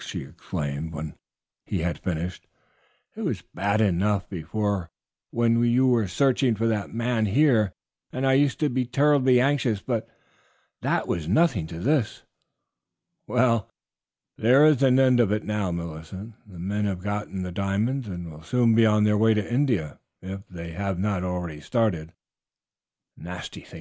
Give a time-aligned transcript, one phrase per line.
[0.00, 1.12] she exclaimed when
[1.66, 2.46] he had finished.
[3.16, 4.92] "It was bad enough before
[5.32, 7.72] when you were searching for that man here,
[8.12, 10.08] and I used to be terribly anxious; but
[10.82, 12.22] that was nothing to this."
[13.26, 13.68] "Well,
[14.36, 18.30] there is an end of it now, Millicent; the men have got the diamonds, and
[18.30, 22.12] will soon be on their way to India, if they have not started already."
[23.16, 23.76] "Nasty things!"